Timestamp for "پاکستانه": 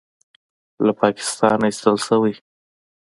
1.01-1.65